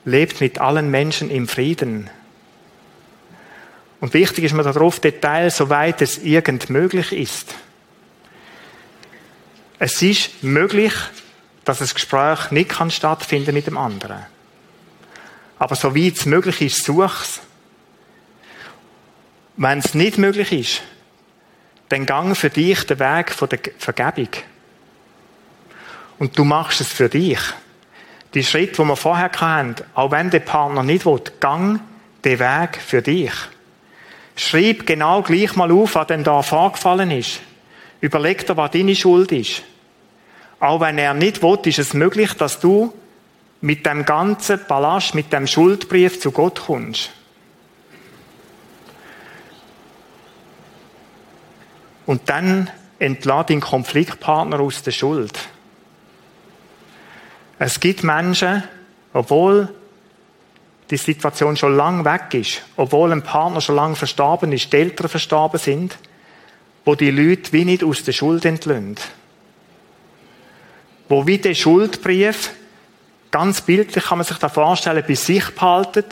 [0.05, 2.09] lebt mit allen Menschen im Frieden.
[3.99, 7.55] Und wichtig ist mir darauf Detail, soweit es irgend möglich ist.
[9.79, 10.93] Es ist möglich,
[11.63, 14.25] dass das Gespräch nicht kann stattfinden mit dem anderen.
[15.57, 17.39] Aber soweit es möglich ist, such's.
[19.55, 20.81] Wenn es nicht möglich ist,
[21.89, 24.29] dann gang für dich den Weg der Vergebung.
[26.19, 27.39] Und du machst es für dich.
[28.33, 31.79] Die Schritte, die wir vorher hatten, auch wenn der Partner nicht will, gang
[32.23, 33.33] den Weg für dich.
[34.35, 37.41] Schreib genau gleich mal auf, was denn da vorgefallen ist.
[38.01, 39.63] Überleg dir, was deine Schuld ist.
[40.59, 42.93] Auch wenn er nicht will, ist es möglich, dass du
[43.61, 47.11] mit dem ganzen Ballast, mit dem Schuldbrief zu Gott kommst.
[52.05, 52.69] Und dann
[52.99, 55.39] entlass den Konfliktpartner aus der Schuld.
[57.65, 58.61] Es gibt Menschen,
[59.13, 59.69] obwohl
[60.89, 65.07] die Situation schon lang weg ist, obwohl ein Partner schon lange verstorben ist, die Eltern
[65.07, 65.97] verstorben sind,
[66.83, 68.99] wo die Leute wie nicht aus der Schuld entlöhnt.
[71.07, 72.51] Wo wie der Schuldbrief,
[73.31, 76.03] ganz bildlich kann man sich da vorstellen, bei sich behalten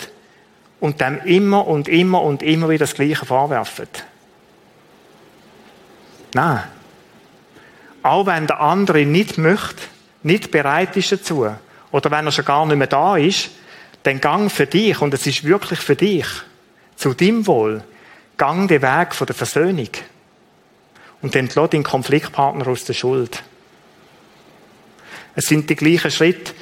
[0.79, 3.89] und dem immer und immer und immer wieder das Gleiche vorwerfen.
[6.33, 6.63] Nein.
[8.03, 9.83] Auch wenn der andere nicht möchte,
[10.23, 11.47] nicht bereit ist dazu,
[11.91, 13.51] oder wenn er schon gar nicht mehr da ist,
[14.03, 16.25] dann gang für dich, und es ist wirklich für dich,
[16.95, 17.83] zu deinem Wohl,
[18.37, 19.89] gang den Weg von der Versöhnung.
[21.21, 23.43] Und dann lass den Konfliktpartner aus der Schuld.
[25.35, 26.53] Es sind die gleichen Schritte.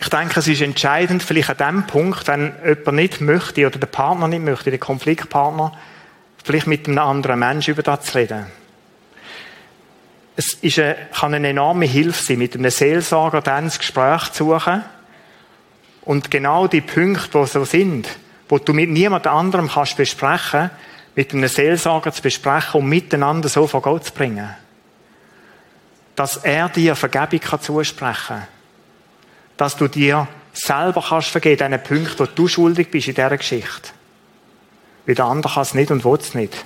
[0.00, 3.86] Ich denke, es ist entscheidend, vielleicht an dem Punkt, wenn jemand nicht möchte oder der
[3.86, 5.72] Partner nicht möchte, der Konfliktpartner,
[6.44, 8.46] vielleicht mit einem anderen Menschen über das zu reden.
[10.36, 14.52] Es ist eine, kann eine enorme Hilfe sein, mit einem Seelsorger dann das Gespräch zu
[14.52, 14.84] suchen
[16.02, 18.08] und genau die Punkte, die so sind,
[18.48, 20.70] wo du mit niemand anderem kannst besprechen,
[21.14, 24.54] mit einem Seelsorger zu besprechen und miteinander so vor Gott zu bringen.
[26.14, 28.48] Dass er dir Vergebung kann zusprechen kann.
[29.56, 33.90] Dass du dir selber kannst vergeben, diesen Punkt, wo du schuldig bist in dieser Geschichte.
[35.06, 36.64] Weil der andere kann es nicht und will es nicht.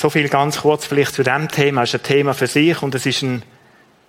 [0.00, 1.82] So viel ganz kurz vielleicht zu dem Thema.
[1.82, 3.42] Es ist ein Thema für sich und es ist ein,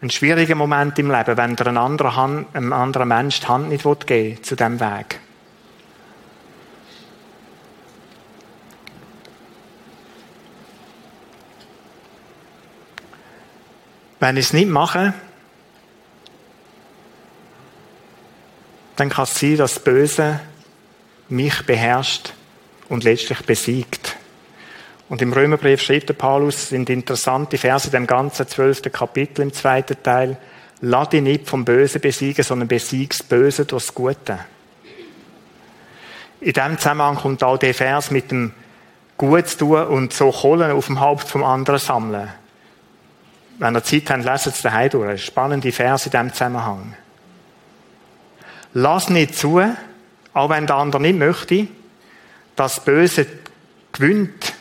[0.03, 3.69] ein schwieriger Moment im Leben, wenn der ein anderer Hand, einem anderen Mensch die Hand
[3.69, 5.19] nicht geben will, zu diesem Weg.
[14.19, 15.15] Wenn ich es nicht mache,
[18.95, 20.39] dann kann es sein, dass das Böse
[21.29, 22.33] mich beherrscht
[22.89, 24.08] und letztlich besiegt.
[25.09, 30.01] Und im Römerbrief schreibt der Paulus, sind interessante Verse dem ganzen zwölften Kapitel im zweiten
[30.03, 30.37] Teil.
[30.81, 34.39] Lass dich nicht vom Bösen besiegen, sondern besiegst Böse durch das Gute.
[36.41, 38.53] In diesem Zusammenhang kommt auch der Vers mit dem
[39.17, 42.29] Gut tun und so Kohlen auf dem Haupt vom anderen sammeln.
[43.57, 45.25] Wenn ihr Zeit habt, lesen Sie daheim durch.
[45.25, 46.93] Spannende Verse in diesem Zusammenhang.
[48.73, 49.61] Lass nicht zu,
[50.33, 51.67] auch wenn der andere nicht möchte,
[52.55, 53.25] dass Böse
[53.91, 54.53] gewinnt,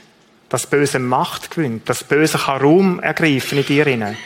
[0.49, 4.17] dass Böse Macht gewinnt, dass Böse kann Raum ergreifen in dir hinein.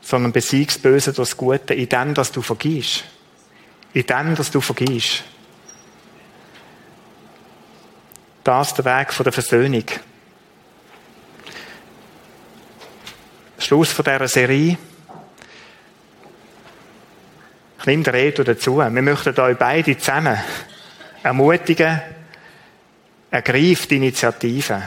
[0.00, 3.04] Sondern besiegst Böse durch das Gute in dem, dass du vergisst.
[3.92, 5.24] In dem, dass du vergisst.
[8.44, 9.84] Das ist der Weg der Versöhnung.
[13.58, 14.76] Schluss von dieser Serie.
[17.78, 18.78] Ich nehme den Redo dazu.
[18.78, 20.38] Wir möchten euch beide zusammen
[21.22, 22.02] ermutigen,
[23.34, 24.80] ergreift die Initiative.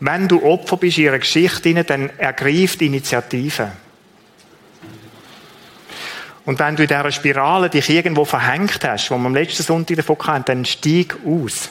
[0.00, 3.72] Wenn du Opfer bist in ihrer Geschichte, dann ergreift die Initiative.
[6.46, 9.96] Und wenn du in dieser Spirale dich irgendwo verhängt hast, wo wir am letzten Sonntag
[9.96, 11.70] davon hatten, dann steig aus.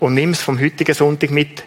[0.00, 1.62] Und nimm es vom heutigen Sonntag mit.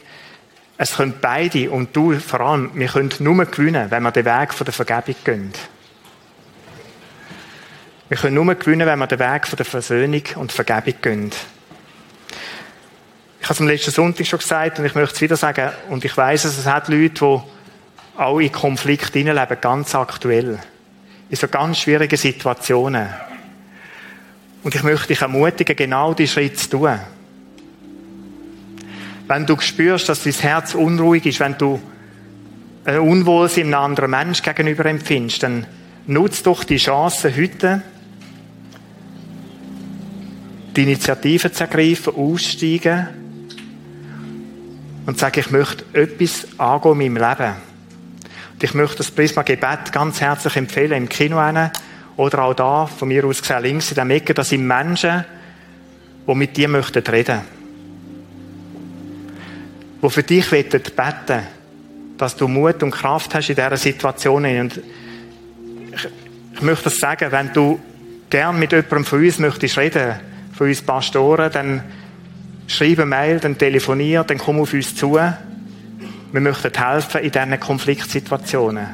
[0.79, 4.55] Es können beide und du vor allem, wir können nur gewinnen, wenn wir den Weg
[4.55, 5.53] von der Vergebung gehen.
[8.10, 11.32] Wir können nur gewinnen, wenn wir den Weg der Versöhnung und Vergebung gehen.
[13.39, 15.70] Ich habe es am letzten Sonntag schon gesagt und ich möchte es wieder sagen.
[15.89, 17.41] Und ich weiß, es hat Leute, die
[18.20, 20.57] auch in Konflikt leben, ganz aktuell.
[21.30, 23.10] In so ganz schwierigen Situationen.
[24.64, 26.99] Und ich möchte dich ermutigen, genau diese Schritte zu tun.
[29.28, 31.80] Wenn du spürst, dass dein Herz unruhig ist, wenn du
[32.86, 35.68] ein Unwohlsein einem anderen Mensch gegenüber empfindest, dann
[36.07, 37.84] nutzt doch die Chance heute,
[40.76, 43.07] die Initiative zu ergreifen, aussteigen
[45.05, 47.53] und sagen, ich möchte etwas angehen in meinem Leben.
[48.53, 51.72] Und ich möchte das Prisma-Gebet ganz herzlich empfehlen, im Kino hin,
[52.17, 55.24] oder auch da, von mir aus gesehen, links in der Ecke, das sind Menschen,
[56.28, 57.41] die mit dir möchten reden.
[60.01, 61.43] Die für dich beten beten,
[62.17, 64.45] dass du Mut und Kraft hast in dieser Situation.
[64.45, 64.82] Und
[65.93, 66.07] ich,
[66.55, 67.80] ich möchte das sagen, wenn du
[68.30, 70.28] gern mit jemandem von uns möchtest reden,
[70.60, 71.84] von uns Pastoren, dann
[72.68, 75.14] schreib eine Mail, dann telefonier, dann komm auf uns zu.
[75.14, 78.88] Wir möchten helfen in diesen Konfliktsituationen.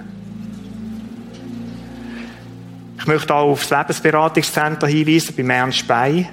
[3.00, 6.28] Ich möchte auch auf das Lebensberatungscenter hinweisen, bei Ernst Spey.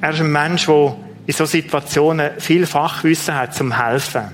[0.00, 0.96] Er ist ein Mensch, der
[1.26, 4.26] in solchen Situationen viel Fachwissen hat zum Helfen.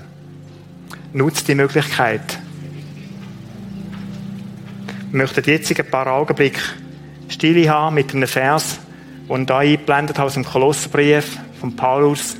[1.11, 2.37] Nutzt die Möglichkeit.
[5.09, 6.61] Wir möchten jetzt ein paar Augenblicke
[7.29, 8.79] Stille haben mit einem Vers,
[9.29, 12.37] ich hier eingeblendet habe aus dem Kolosserbrief von Paulus.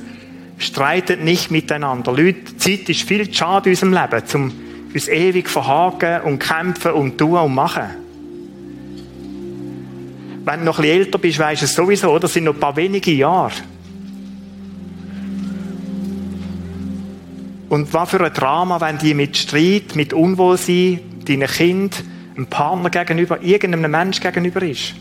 [0.58, 2.12] Streitet nicht miteinander.
[2.12, 4.52] Leute, Zeit ist viel schade in unserem Leben, um
[4.94, 7.84] uns ewig verhaken und kämpfen und tun und machen.
[10.44, 12.20] Wenn du noch ein bisschen älter bist, weisst du es sowieso, oder?
[12.20, 13.52] Das sind noch ein paar wenige Jahre.
[17.70, 22.04] Und was für ein Drama, wenn die mit Streit, mit Unwohlsein, deinen Kind,
[22.36, 24.94] einem Partner gegenüber, irgendeinem Mensch gegenüber ist.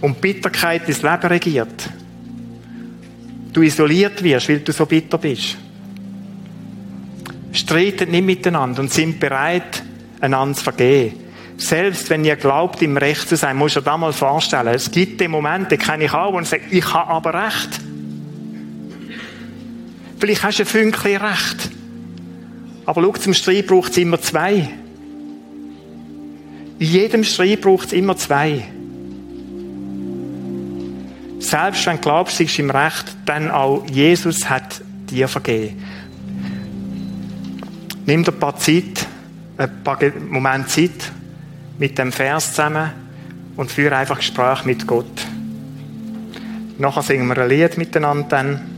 [0.00, 1.88] Und Bitterkeit das Leben regiert.
[3.52, 5.56] Du isoliert wirst, weil du so bitter bist.
[7.52, 9.82] Streiten nicht miteinander und sind bereit,
[10.20, 11.16] einander zu vergeben.
[11.56, 14.74] Selbst wenn ihr glaubt, im Recht zu sein, muss ihr da mal vorstellen.
[14.74, 17.80] Es gibt den Moment, den kenne ich auch, wo ich sage, ich habe aber Recht.
[20.18, 21.70] Vielleicht hast du ein Fünkchen Recht.
[22.84, 24.68] Aber schau, zum Streit braucht es immer zwei.
[26.78, 28.64] In jedem Streit braucht es immer zwei.
[31.38, 35.82] Selbst wenn du glaubst, du bist im Recht, dann auch Jesus hat dir vergeben.
[38.06, 39.06] Nimm dir ein paar Zeit,
[39.58, 41.12] ein paar Momente Zeit
[41.78, 42.90] mit dem Vers zusammen
[43.56, 45.26] und führe einfach Gespräch mit Gott.
[46.78, 48.75] Nachher singen wir ein Lied miteinander dann.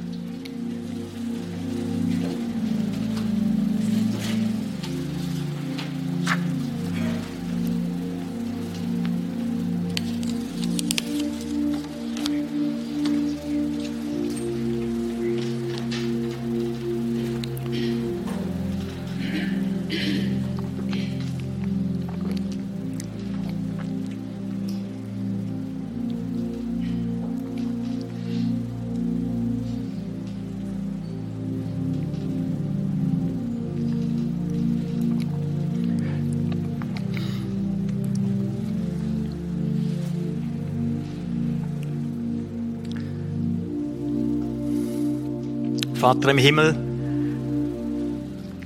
[46.19, 46.75] Vater im Himmel,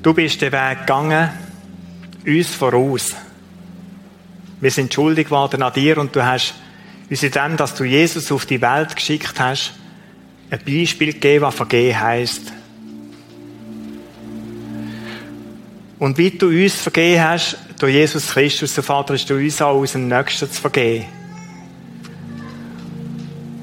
[0.03, 1.29] du bist den Weg gegangen,
[2.27, 3.15] uns voraus.
[4.59, 6.55] Wir sind schuldig geworden an dir und du hast
[7.11, 9.75] uns in dem, dass du Jesus auf die Welt geschickt hast,
[10.51, 12.51] ein Beispiel gegeben, was vergehen heisst.
[15.99, 19.85] Und wie du uns vergeben hast, durch Jesus Christus, so Vater, hast du uns auch
[19.85, 21.05] dem Nächsten zu vergeben.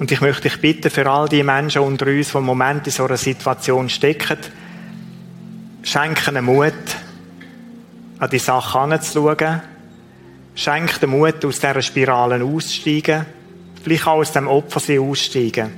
[0.10, 2.91] Und ich möchte dich bitten, für all die Menschen unter uns, die im Moment in
[2.91, 4.39] so einer Situation stecken,
[5.84, 6.74] schenke ihnen Mut,
[8.18, 9.62] an die Sache anzuschauen.
[10.55, 13.28] Schenke den Mut, aus dieser Spirale auszusteigen.
[13.84, 15.74] Vielleicht auch aus dem Opfer sie aussteigen.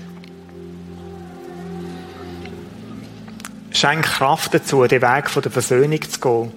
[3.72, 6.52] Schenke Kraft dazu, den Weg der Versöhnung zu gehen.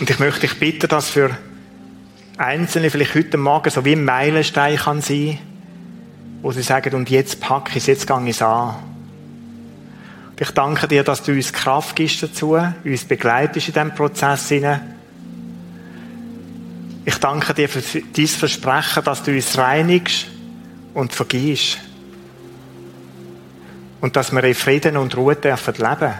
[0.00, 1.30] Und ich möchte dich bitten, dass für
[2.40, 5.38] Einzelne vielleicht heute Morgen so wie ein Meilenstein kann sein,
[6.40, 8.76] wo sie sagen, und jetzt packe ich es, jetzt gehe ich es an.
[10.30, 14.50] Und ich danke dir, dass du uns Kraft gibst dazu, uns begleitest in diesem Prozess.
[17.04, 20.28] Ich danke dir für dein Versprechen, dass du uns reinigst
[20.94, 21.76] und vergisst.
[24.00, 26.14] Und dass wir in Frieden und Ruhe dürfen leben.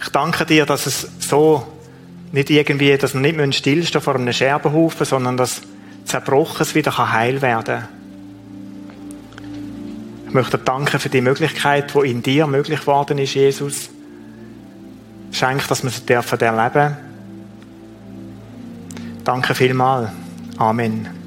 [0.00, 1.75] Ich danke dir, dass es so
[2.32, 5.62] nicht irgendwie, dass wir nicht stillstehen vor einem Scherbenhaufen, sondern dass
[6.04, 7.88] Zerbrochenes wieder heil werden kann.
[10.28, 13.90] Ich möchte danken für die Möglichkeit, die in dir möglich geworden ist, Jesus.
[15.32, 16.96] Schenk, dass wir sie dürfen erleben.
[19.24, 20.10] Danke vielmals.
[20.56, 21.25] Amen.